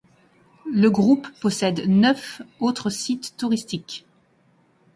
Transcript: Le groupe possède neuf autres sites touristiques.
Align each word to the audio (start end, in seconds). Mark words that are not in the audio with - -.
Le 0.65 0.89
groupe 0.89 1.27
possède 1.41 1.83
neuf 1.87 2.41
autres 2.59 2.89
sites 2.89 3.37
touristiques. 3.37 4.07